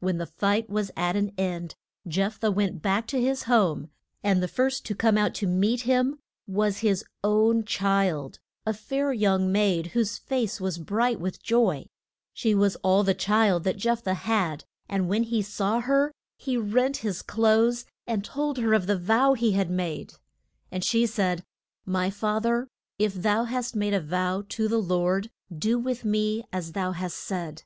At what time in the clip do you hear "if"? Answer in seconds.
23.00-23.12